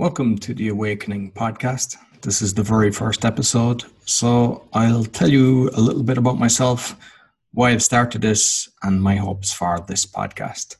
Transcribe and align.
Welcome 0.00 0.38
to 0.38 0.54
the 0.54 0.68
Awakening 0.68 1.32
podcast. 1.32 1.94
This 2.22 2.40
is 2.40 2.54
the 2.54 2.62
very 2.62 2.90
first 2.90 3.26
episode. 3.26 3.84
So 4.06 4.66
I'll 4.72 5.04
tell 5.04 5.28
you 5.28 5.68
a 5.74 5.80
little 5.82 6.02
bit 6.02 6.16
about 6.16 6.38
myself, 6.38 6.96
why 7.52 7.72
I've 7.72 7.82
started 7.82 8.22
this, 8.22 8.70
and 8.82 9.02
my 9.02 9.16
hopes 9.16 9.52
for 9.52 9.84
this 9.86 10.06
podcast. 10.06 10.76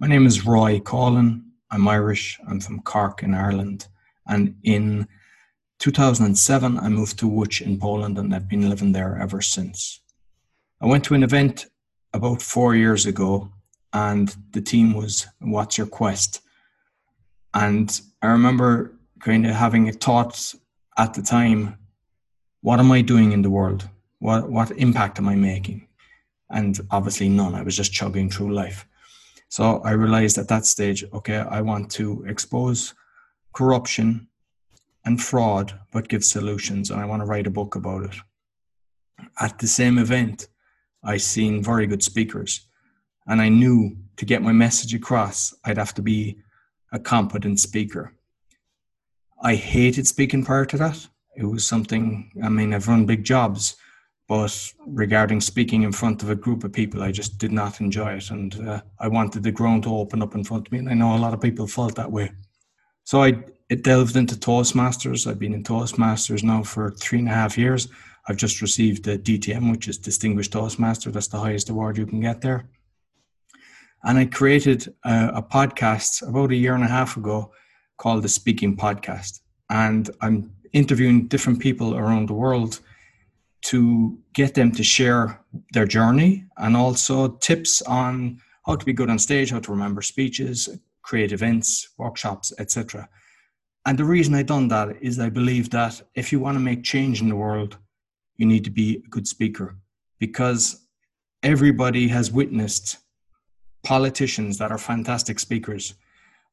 My 0.00 0.08
name 0.08 0.26
is 0.26 0.44
Roy 0.44 0.80
Collin. 0.80 1.44
I'm 1.70 1.86
Irish. 1.86 2.36
I'm 2.48 2.58
from 2.58 2.80
Cork 2.80 3.22
in 3.22 3.32
Ireland. 3.32 3.86
And 4.26 4.56
in 4.64 5.06
2007, 5.78 6.80
I 6.80 6.88
moved 6.88 7.16
to 7.20 7.30
Łódź 7.30 7.62
in 7.62 7.78
Poland 7.78 8.18
and 8.18 8.34
I've 8.34 8.48
been 8.48 8.68
living 8.68 8.90
there 8.90 9.16
ever 9.22 9.40
since. 9.40 10.00
I 10.80 10.86
went 10.86 11.04
to 11.04 11.14
an 11.14 11.22
event 11.22 11.66
about 12.12 12.42
four 12.42 12.74
years 12.74 13.06
ago 13.06 13.52
and 13.92 14.34
the 14.50 14.60
team 14.60 14.94
was 14.94 15.28
What's 15.38 15.78
Your 15.78 15.86
Quest? 15.86 16.40
And 17.54 18.00
I 18.20 18.28
remember 18.28 18.94
kind 19.20 19.46
of 19.46 19.54
having 19.54 19.88
a 19.88 19.92
thought 19.92 20.54
at 20.96 21.14
the 21.14 21.22
time, 21.22 21.78
what 22.60 22.80
am 22.80 22.90
I 22.90 23.02
doing 23.02 23.32
in 23.32 23.42
the 23.42 23.50
world? 23.50 23.88
What 24.18 24.50
what 24.50 24.70
impact 24.72 25.18
am 25.18 25.28
I 25.28 25.36
making? 25.36 25.86
And 26.50 26.80
obviously 26.90 27.28
none. 27.28 27.54
I 27.54 27.62
was 27.62 27.76
just 27.76 27.92
chugging 27.92 28.30
through 28.30 28.54
life. 28.54 28.86
So 29.48 29.80
I 29.84 29.92
realized 29.92 30.38
at 30.38 30.48
that 30.48 30.66
stage, 30.66 31.04
okay, 31.12 31.36
I 31.36 31.60
want 31.62 31.90
to 31.92 32.24
expose 32.28 32.94
corruption 33.52 34.28
and 35.04 35.22
fraud, 35.22 35.78
but 35.92 36.08
give 36.08 36.24
solutions, 36.24 36.90
and 36.90 37.00
I 37.00 37.06
want 37.06 37.22
to 37.22 37.26
write 37.26 37.46
a 37.46 37.50
book 37.50 37.76
about 37.76 38.04
it. 38.04 38.16
At 39.40 39.58
the 39.58 39.66
same 39.66 39.96
event, 39.98 40.48
I 41.02 41.16
seen 41.16 41.62
very 41.62 41.86
good 41.86 42.02
speakers, 42.02 42.66
and 43.26 43.40
I 43.40 43.48
knew 43.48 43.96
to 44.16 44.26
get 44.26 44.42
my 44.42 44.52
message 44.52 44.92
across, 44.94 45.54
I'd 45.64 45.78
have 45.78 45.94
to 45.94 46.02
be 46.02 46.38
a 46.92 46.98
competent 46.98 47.60
speaker. 47.60 48.14
I 49.42 49.54
hated 49.54 50.06
speaking 50.06 50.44
prior 50.44 50.64
to 50.66 50.76
that. 50.78 51.06
It 51.36 51.44
was 51.44 51.66
something, 51.66 52.32
I 52.42 52.48
mean, 52.48 52.74
I've 52.74 52.88
run 52.88 53.06
big 53.06 53.24
jobs, 53.24 53.76
but 54.26 54.72
regarding 54.86 55.40
speaking 55.40 55.82
in 55.82 55.92
front 55.92 56.22
of 56.22 56.30
a 56.30 56.34
group 56.34 56.64
of 56.64 56.72
people, 56.72 57.02
I 57.02 57.12
just 57.12 57.38
did 57.38 57.52
not 57.52 57.80
enjoy 57.80 58.14
it. 58.14 58.30
And 58.30 58.68
uh, 58.68 58.82
I 58.98 59.08
wanted 59.08 59.42
the 59.42 59.52
ground 59.52 59.84
to 59.84 59.96
open 59.96 60.22
up 60.22 60.34
in 60.34 60.44
front 60.44 60.66
of 60.66 60.72
me. 60.72 60.80
And 60.80 60.88
I 60.90 60.94
know 60.94 61.16
a 61.16 61.18
lot 61.18 61.34
of 61.34 61.40
people 61.40 61.66
felt 61.66 61.94
that 61.94 62.10
way. 62.10 62.32
So 63.04 63.22
I 63.22 63.42
it 63.68 63.84
delved 63.84 64.16
into 64.16 64.34
Toastmasters. 64.34 65.26
I've 65.26 65.38
been 65.38 65.52
in 65.52 65.62
Toastmasters 65.62 66.42
now 66.42 66.62
for 66.62 66.90
three 66.92 67.18
and 67.18 67.28
a 67.28 67.32
half 67.32 67.58
years. 67.58 67.88
I've 68.26 68.36
just 68.36 68.62
received 68.62 69.04
the 69.04 69.18
DTM, 69.18 69.70
which 69.70 69.88
is 69.88 69.98
Distinguished 69.98 70.52
Toastmaster. 70.52 71.10
That's 71.10 71.28
the 71.28 71.38
highest 71.38 71.68
award 71.68 71.98
you 71.98 72.06
can 72.06 72.20
get 72.20 72.40
there. 72.40 72.68
And 74.04 74.18
I 74.18 74.26
created 74.26 74.94
a, 75.04 75.32
a 75.34 75.42
podcast 75.42 76.26
about 76.28 76.52
a 76.52 76.56
year 76.56 76.74
and 76.74 76.84
a 76.84 76.88
half 76.88 77.16
ago 77.16 77.52
called 77.96 78.22
the 78.22 78.28
Speaking 78.28 78.76
Podcast. 78.76 79.40
And 79.70 80.10
I'm 80.20 80.52
interviewing 80.72 81.26
different 81.28 81.60
people 81.60 81.96
around 81.96 82.28
the 82.28 82.34
world 82.34 82.80
to 83.60 84.18
get 84.34 84.54
them 84.54 84.70
to 84.72 84.82
share 84.84 85.40
their 85.72 85.86
journey 85.86 86.44
and 86.58 86.76
also 86.76 87.28
tips 87.28 87.82
on 87.82 88.40
how 88.64 88.76
to 88.76 88.84
be 88.84 88.92
good 88.92 89.10
on 89.10 89.18
stage, 89.18 89.50
how 89.50 89.60
to 89.60 89.70
remember 89.72 90.00
speeches, 90.02 90.68
create 91.02 91.32
events, 91.32 91.88
workshops, 91.96 92.52
etc. 92.58 93.08
And 93.86 93.98
the 93.98 94.04
reason 94.04 94.34
I 94.34 94.42
done 94.42 94.68
that 94.68 94.96
is 95.00 95.18
I 95.18 95.30
believe 95.30 95.70
that 95.70 96.02
if 96.14 96.30
you 96.30 96.38
want 96.38 96.56
to 96.56 96.60
make 96.60 96.84
change 96.84 97.20
in 97.20 97.28
the 97.28 97.36
world, 97.36 97.78
you 98.36 98.46
need 98.46 98.64
to 98.64 98.70
be 98.70 99.02
a 99.04 99.08
good 99.08 99.26
speaker 99.26 99.76
because 100.18 100.86
everybody 101.42 102.08
has 102.08 102.30
witnessed 102.30 102.98
politicians 103.82 104.58
that 104.58 104.70
are 104.70 104.78
fantastic 104.78 105.38
speakers. 105.38 105.94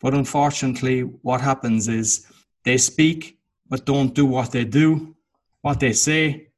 But 0.00 0.14
unfortunately, 0.14 1.00
what 1.00 1.40
happens 1.40 1.88
is 1.88 2.26
they 2.64 2.78
speak 2.78 3.38
but 3.68 3.86
don't 3.86 4.14
do 4.14 4.26
what 4.26 4.50
they 4.52 4.64
do, 4.64 5.16
what 5.62 5.80
they 5.80 5.94
say, 5.94 6.48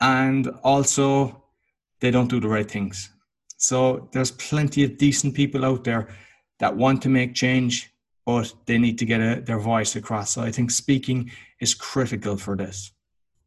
and 0.00 0.48
also 0.64 1.44
they 2.00 2.10
don't 2.10 2.28
do 2.28 2.40
the 2.40 2.48
right 2.48 2.68
things. 2.68 3.10
So 3.56 4.08
there's 4.12 4.32
plenty 4.32 4.82
of 4.84 4.98
decent 4.98 5.34
people 5.34 5.64
out 5.64 5.84
there 5.84 6.08
that 6.58 6.76
want 6.76 7.02
to 7.02 7.08
make 7.08 7.34
change, 7.34 7.92
but 8.26 8.52
they 8.66 8.78
need 8.78 8.98
to 8.98 9.04
get 9.04 9.20
a, 9.20 9.40
their 9.42 9.60
voice 9.60 9.94
across. 9.96 10.32
So 10.32 10.42
I 10.42 10.50
think 10.50 10.70
speaking 10.70 11.30
is 11.60 11.74
critical 11.74 12.36
for 12.36 12.56
this. 12.56 12.90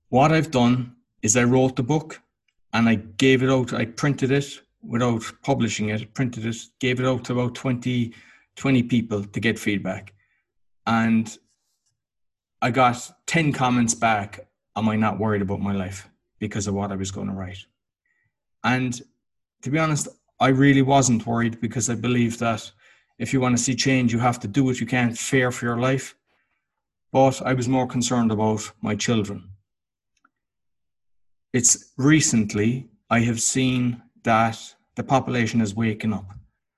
What 0.09 0.31
I've 0.31 0.51
done 0.51 0.95
is 1.21 1.35
I 1.35 1.43
wrote 1.43 1.75
the 1.75 1.83
book 1.83 2.21
and 2.73 2.87
I 2.87 2.95
gave 2.95 3.43
it 3.43 3.49
out, 3.49 3.73
I 3.73 3.85
printed 3.85 4.31
it 4.31 4.61
without 4.87 5.23
publishing 5.43 5.89
it, 5.89 6.13
printed 6.13 6.45
it, 6.45 6.55
gave 6.79 6.99
it 6.99 7.05
out 7.05 7.25
to 7.25 7.33
about 7.33 7.55
20, 7.55 8.13
20 8.55 8.83
people 8.83 9.23
to 9.23 9.39
get 9.39 9.59
feedback. 9.59 10.13
And 10.85 11.37
I 12.61 12.71
got 12.71 13.11
10 13.27 13.51
comments 13.53 13.93
back. 13.93 14.47
Am 14.75 14.89
I 14.89 14.95
not 14.95 15.19
worried 15.19 15.41
about 15.41 15.59
my 15.59 15.73
life 15.73 16.09
because 16.39 16.67
of 16.67 16.73
what 16.73 16.91
I 16.91 16.95
was 16.95 17.11
going 17.11 17.27
to 17.27 17.33
write? 17.33 17.65
And 18.63 18.99
to 19.61 19.69
be 19.69 19.79
honest, 19.79 20.07
I 20.39 20.49
really 20.49 20.81
wasn't 20.81 21.25
worried 21.25 21.59
because 21.59 21.89
I 21.89 21.95
believe 21.95 22.37
that 22.39 22.71
if 23.19 23.33
you 23.33 23.41
want 23.41 23.57
to 23.57 23.63
see 23.63 23.75
change, 23.75 24.13
you 24.13 24.19
have 24.19 24.39
to 24.41 24.47
do 24.47 24.63
what 24.63 24.79
you 24.79 24.85
can 24.85 25.13
fair 25.13 25.51
for 25.51 25.65
your 25.65 25.79
life. 25.79 26.15
But 27.11 27.41
I 27.41 27.53
was 27.53 27.67
more 27.67 27.87
concerned 27.87 28.31
about 28.31 28.71
my 28.81 28.95
children. 28.95 29.49
It's 31.53 31.93
recently 31.97 32.89
I 33.09 33.21
have 33.21 33.41
seen 33.41 34.01
that 34.23 34.75
the 34.97 35.03
population 35.03 35.61
is 35.61 35.75
waking 35.75 36.11
up. 36.11 36.25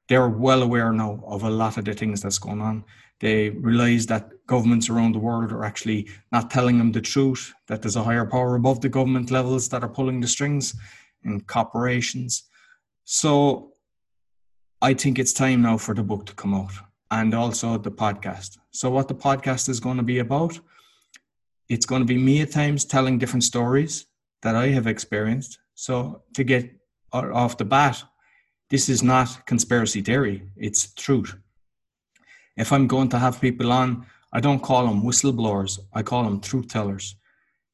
They're 0.10 0.30
well 0.30 0.62
aware 0.62 0.92
now 0.92 1.24
of 1.26 1.44
a 1.44 1.50
lot 1.50 1.78
of 1.78 1.86
the 1.86 1.94
things 1.94 2.22
that's 2.22 2.38
going 2.38 2.62
on. 2.62 2.84
They 3.20 3.50
realize 3.50 4.06
that 4.08 4.46
governments 4.46 4.90
around 4.90 5.14
the 5.14 5.20
world 5.20 5.52
are 5.52 5.66
actually 5.66 6.10
not 6.32 6.52
telling 6.52 6.78
them 6.78 6.92
the 6.92 7.02
truth, 7.02 7.54
that 7.68 7.82
there's 7.82 7.96
a 7.96 8.04
higher 8.04 8.26
power 8.26 8.56
above 8.56 8.82
the 8.82 8.90
government 8.90 9.32
levels 9.32 9.70
that 9.70 9.84
are 9.84 9.90
pulling 9.90 10.20
the 10.20 10.28
strings 10.28 10.76
in 11.24 11.42
corporations. 11.42 12.44
So 13.06 13.74
I 14.82 14.94
think 14.94 15.18
it's 15.18 15.34
time 15.34 15.62
now 15.62 15.78
for 15.78 15.96
the 15.96 16.04
book 16.04 16.26
to 16.28 16.34
come 16.34 16.54
out 16.54 16.72
and 17.12 17.34
also 17.34 17.78
the 17.78 17.92
podcast. 17.92 18.58
So, 18.72 18.90
what 18.90 19.08
the 19.08 19.16
podcast 19.16 19.70
is 19.70 19.80
going 19.80 19.98
to 19.98 20.04
be 20.04 20.20
about, 20.20 20.60
it's 21.68 21.86
going 21.86 22.02
to 22.02 22.06
be 22.06 22.18
me 22.18 22.42
at 22.42 22.52
times 22.52 22.86
telling 22.86 23.18
different 23.18 23.44
stories 23.44 24.06
that 24.42 24.56
I 24.56 24.68
have 24.68 24.88
experienced. 24.88 25.60
So, 25.76 26.24
to 26.36 26.44
get 26.44 26.72
off 27.12 27.58
the 27.58 27.66
bat, 27.66 28.04
this 28.70 28.90
is 28.90 29.02
not 29.02 29.46
conspiracy 29.46 30.02
theory, 30.02 30.44
it's 30.56 30.94
truth. 30.94 31.36
If 32.56 32.72
I'm 32.72 32.88
going 32.88 33.10
to 33.10 33.20
have 33.20 33.42
people 33.42 33.72
on, 33.72 34.06
I 34.32 34.40
don't 34.40 34.62
call 34.62 34.86
them 34.86 35.02
whistleblowers, 35.02 35.80
I 35.94 36.04
call 36.04 36.24
them 36.24 36.40
truth 36.40 36.68
tellers 36.68 37.16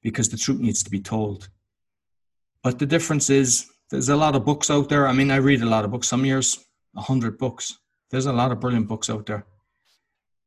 because 0.01 0.29
the 0.29 0.38
truth 0.38 0.59
needs 0.59 0.84
to 0.84 0.89
be 0.89 1.01
told. 1.01 1.50
But 2.63 2.79
the 2.79 2.85
difference 2.85 3.29
is 3.29 3.67
there's 3.89 4.09
a 4.09 4.16
lot 4.16 4.35
of 4.35 4.45
books 4.45 4.69
out 4.69 4.89
there. 4.89 5.07
I 5.07 5.13
mean, 5.13 5.31
I 5.31 5.38
read 5.38 5.61
a 5.61 5.69
lot 5.69 5.85
of 5.85 5.91
books, 5.91 6.07
some 6.07 6.25
years, 6.25 6.66
100 6.94 7.38
books. 7.38 7.78
There's 8.09 8.25
a 8.25 8.34
lot 8.34 8.51
of 8.51 8.59
brilliant 8.59 8.88
books 8.88 9.09
out 9.09 9.25
there. 9.25 9.45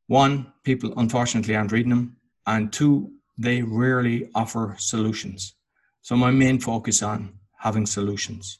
One, 0.06 0.52
people 0.64 0.94
unfortunately 0.96 1.54
aren't 1.54 1.72
reading 1.72 1.90
them. 1.90 2.16
And 2.46 2.72
two, 2.72 3.12
they 3.36 3.62
rarely 3.62 4.30
offer 4.34 4.74
solutions. 4.78 5.54
So 6.00 6.16
my 6.16 6.30
main 6.30 6.58
focus 6.58 7.02
on 7.02 7.34
having 7.58 7.84
solutions. 7.86 8.58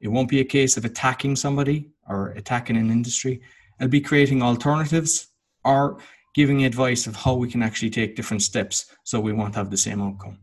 It 0.00 0.08
won't 0.08 0.28
be 0.28 0.40
a 0.40 0.44
case 0.44 0.76
of 0.76 0.84
attacking 0.84 1.36
somebody 1.36 1.90
or 2.08 2.28
attacking 2.30 2.76
an 2.76 2.90
industry. 2.90 3.42
It'll 3.78 3.90
be 3.90 4.00
creating 4.00 4.42
alternatives 4.42 5.28
or 5.64 5.98
giving 6.34 6.64
advice 6.64 7.06
of 7.06 7.16
how 7.16 7.34
we 7.34 7.50
can 7.50 7.62
actually 7.62 7.90
take 7.90 8.16
different 8.16 8.42
steps 8.42 8.86
so 9.04 9.20
we 9.20 9.32
won't 9.32 9.54
have 9.54 9.70
the 9.70 9.76
same 9.76 10.00
outcome. 10.00 10.38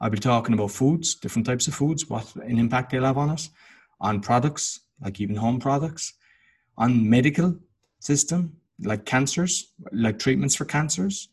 I'll 0.00 0.10
be 0.10 0.18
talking 0.18 0.54
about 0.54 0.72
foods, 0.72 1.14
different 1.14 1.46
types 1.46 1.68
of 1.68 1.74
foods, 1.74 2.08
what 2.08 2.34
an 2.36 2.58
impact 2.58 2.90
they'll 2.90 3.04
have 3.04 3.16
on 3.16 3.30
us, 3.30 3.50
on 4.00 4.20
products, 4.20 4.80
like 5.00 5.20
even 5.20 5.36
home 5.36 5.58
products, 5.58 6.14
on 6.76 7.08
medical 7.08 7.56
system, 8.00 8.56
like 8.82 9.06
cancers, 9.06 9.72
like 9.92 10.18
treatments 10.18 10.54
for 10.54 10.64
cancers, 10.64 11.28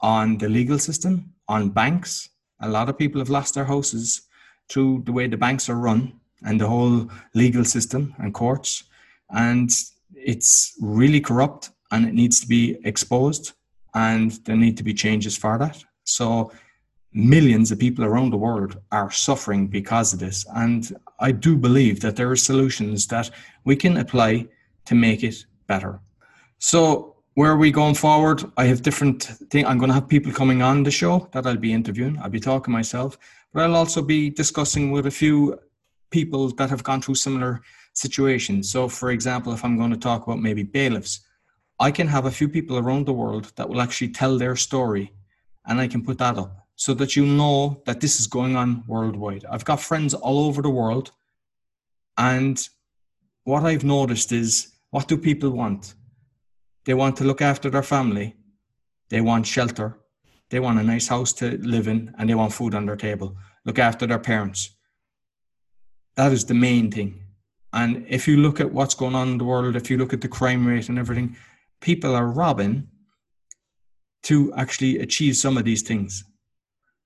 on 0.00 0.36
the 0.38 0.48
legal 0.48 0.78
system, 0.78 1.32
on 1.48 1.70
banks. 1.70 2.28
A 2.60 2.68
lot 2.68 2.88
of 2.88 2.98
people 2.98 3.20
have 3.20 3.30
lost 3.30 3.54
their 3.54 3.64
houses 3.64 4.22
through 4.68 5.02
the 5.06 5.12
way 5.12 5.26
the 5.26 5.36
banks 5.36 5.68
are 5.68 5.76
run 5.76 6.17
and 6.42 6.60
the 6.60 6.66
whole 6.66 7.10
legal 7.34 7.64
system 7.64 8.14
and 8.18 8.34
courts. 8.34 8.84
And 9.30 9.70
it's 10.14 10.76
really 10.80 11.20
corrupt 11.20 11.70
and 11.90 12.06
it 12.06 12.14
needs 12.14 12.40
to 12.40 12.46
be 12.46 12.78
exposed 12.84 13.52
and 13.94 14.32
there 14.44 14.56
need 14.56 14.76
to 14.76 14.84
be 14.84 14.94
changes 14.94 15.36
for 15.36 15.58
that. 15.58 15.82
So 16.04 16.52
millions 17.12 17.70
of 17.72 17.78
people 17.78 18.04
around 18.04 18.30
the 18.30 18.36
world 18.36 18.80
are 18.92 19.10
suffering 19.10 19.66
because 19.66 20.12
of 20.12 20.20
this. 20.20 20.44
And 20.54 20.96
I 21.20 21.32
do 21.32 21.56
believe 21.56 22.00
that 22.00 22.16
there 22.16 22.30
are 22.30 22.36
solutions 22.36 23.06
that 23.08 23.30
we 23.64 23.76
can 23.76 23.96
apply 23.96 24.48
to 24.86 24.94
make 24.94 25.22
it 25.22 25.44
better. 25.66 26.00
So 26.58 27.16
where 27.34 27.52
are 27.52 27.56
we 27.56 27.70
going 27.70 27.94
forward? 27.94 28.44
I 28.56 28.64
have 28.64 28.82
different 28.82 29.22
things. 29.50 29.66
I'm 29.66 29.78
going 29.78 29.88
to 29.88 29.94
have 29.94 30.08
people 30.08 30.32
coming 30.32 30.60
on 30.60 30.82
the 30.82 30.90
show 30.90 31.28
that 31.32 31.46
I'll 31.46 31.56
be 31.56 31.72
interviewing. 31.72 32.18
I'll 32.18 32.30
be 32.30 32.40
talking 32.40 32.72
myself, 32.72 33.16
but 33.52 33.62
I'll 33.62 33.76
also 33.76 34.02
be 34.02 34.28
discussing 34.28 34.90
with 34.90 35.06
a 35.06 35.10
few 35.10 35.58
people 36.10 36.48
that 36.50 36.70
have 36.70 36.82
gone 36.82 37.02
through 37.02 37.14
similar 37.16 37.60
situations. 37.92 38.70
So, 38.70 38.88
for 38.88 39.10
example, 39.10 39.52
if 39.52 39.64
I'm 39.64 39.76
going 39.76 39.90
to 39.90 39.96
talk 39.96 40.26
about 40.26 40.40
maybe 40.40 40.62
bailiffs, 40.62 41.20
I 41.80 41.90
can 41.90 42.08
have 42.08 42.26
a 42.26 42.30
few 42.30 42.48
people 42.48 42.78
around 42.78 43.06
the 43.06 43.12
world 43.12 43.52
that 43.56 43.68
will 43.68 43.80
actually 43.80 44.08
tell 44.08 44.36
their 44.36 44.56
story 44.56 45.12
and 45.66 45.80
I 45.80 45.86
can 45.86 46.04
put 46.04 46.18
that 46.18 46.38
up 46.38 46.66
so 46.76 46.94
that 46.94 47.14
you 47.14 47.26
know 47.26 47.82
that 47.86 48.00
this 48.00 48.18
is 48.20 48.26
going 48.26 48.56
on 48.56 48.84
worldwide. 48.86 49.44
I've 49.50 49.64
got 49.64 49.80
friends 49.80 50.14
all 50.14 50.46
over 50.46 50.62
the 50.62 50.70
world 50.70 51.12
and 52.16 52.68
what 53.44 53.64
I've 53.64 53.84
noticed 53.84 54.32
is 54.32 54.72
what 54.90 55.08
do 55.08 55.16
people 55.16 55.50
want? 55.50 55.94
They 56.84 56.94
want 56.94 57.16
to 57.18 57.24
look 57.24 57.42
after 57.42 57.70
their 57.70 57.82
family, 57.82 58.36
they 59.10 59.20
want 59.20 59.46
shelter, 59.46 59.98
they 60.50 60.60
want 60.60 60.80
a 60.80 60.82
nice 60.82 61.08
house 61.08 61.32
to 61.34 61.58
live 61.58 61.88
in, 61.88 62.14
and 62.18 62.28
they 62.28 62.34
want 62.34 62.52
food 62.52 62.74
on 62.74 62.86
their 62.86 62.96
table, 62.96 63.36
look 63.64 63.78
after 63.78 64.06
their 64.06 64.18
parents. 64.18 64.70
That 66.18 66.32
is 66.32 66.44
the 66.44 66.54
main 66.54 66.90
thing. 66.90 67.20
And 67.72 68.04
if 68.08 68.26
you 68.26 68.38
look 68.38 68.58
at 68.58 68.72
what's 68.72 68.96
going 68.96 69.14
on 69.14 69.28
in 69.28 69.38
the 69.38 69.44
world, 69.44 69.76
if 69.76 69.88
you 69.88 69.96
look 69.96 70.12
at 70.12 70.20
the 70.20 70.26
crime 70.26 70.66
rate 70.66 70.88
and 70.88 70.98
everything, 70.98 71.36
people 71.80 72.12
are 72.16 72.26
robbing 72.26 72.88
to 74.24 74.52
actually 74.54 74.98
achieve 74.98 75.36
some 75.36 75.56
of 75.56 75.64
these 75.64 75.82
things. 75.82 76.24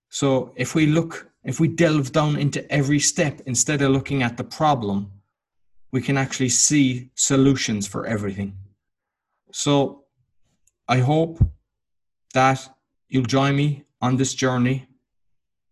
So 0.08 0.54
if 0.56 0.74
we 0.74 0.86
look, 0.86 1.28
if 1.44 1.60
we 1.60 1.68
delve 1.68 2.10
down 2.12 2.36
into 2.36 2.60
every 2.72 3.00
step 3.00 3.42
instead 3.44 3.82
of 3.82 3.90
looking 3.90 4.22
at 4.22 4.38
the 4.38 4.44
problem, 4.44 5.12
we 5.92 6.00
can 6.00 6.16
actually 6.16 6.48
see 6.48 7.10
solutions 7.14 7.86
for 7.86 8.06
everything. 8.06 8.56
So 9.52 10.04
I 10.88 11.00
hope 11.00 11.38
that 12.32 12.66
you'll 13.10 13.24
join 13.26 13.56
me 13.56 13.84
on 14.00 14.16
this 14.16 14.32
journey. 14.32 14.86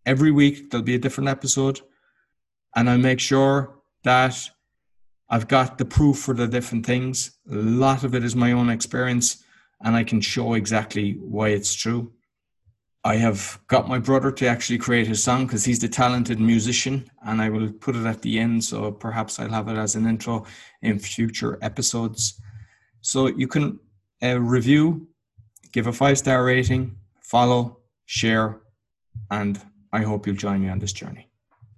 Every 0.05 0.29
week 0.31 0.69
there'll 0.69 0.85
be 0.85 0.93
a 0.93 0.99
different 0.99 1.31
episode, 1.31 1.81
and 2.75 2.89
I'll 2.89 2.97
make 2.97 3.19
sure 3.19 3.81
that 4.03 4.49
I've 5.29 5.47
got 5.47 5.77
the 5.77 5.85
proof 5.85 6.17
for 6.19 6.33
the 6.33 6.47
different 6.47 6.85
things. 6.85 7.37
A 7.49 7.55
lot 7.55 8.03
of 8.03 8.13
it 8.13 8.23
is 8.23 8.35
my 8.35 8.51
own 8.51 8.69
experience, 8.69 9.43
and 9.81 9.95
I 9.95 10.03
can 10.03 10.21
show 10.21 10.53
exactly 10.53 11.13
why 11.21 11.49
it's 11.49 11.73
true. 11.73 12.11
I 13.03 13.15
have 13.15 13.59
got 13.67 13.87
my 13.87 13.97
brother 13.97 14.31
to 14.31 14.47
actually 14.47 14.77
create 14.77 15.07
his 15.07 15.23
song 15.23 15.47
because 15.47 15.65
he's 15.65 15.79
the 15.79 15.87
talented 15.87 16.39
musician, 16.39 17.09
and 17.25 17.41
I 17.41 17.49
will 17.49 17.71
put 17.71 17.95
it 17.95 18.05
at 18.05 18.21
the 18.21 18.37
end. 18.37 18.63
So 18.63 18.91
perhaps 18.91 19.39
I'll 19.39 19.49
have 19.49 19.69
it 19.69 19.77
as 19.77 19.95
an 19.95 20.05
intro 20.05 20.45
in 20.81 20.99
future 20.99 21.57
episodes. 21.61 22.39
So 23.01 23.27
you 23.27 23.47
can 23.47 23.79
uh, 24.21 24.39
review, 24.39 25.07
give 25.71 25.87
a 25.87 25.93
five 25.93 26.19
star 26.19 26.43
rating, 26.43 26.97
follow, 27.21 27.79
share, 28.05 28.61
and 29.31 29.59
I 29.91 30.03
hope 30.03 30.27
you'll 30.27 30.35
join 30.35 30.61
me 30.61 30.69
on 30.69 30.77
this 30.77 30.93
journey. 30.93 31.30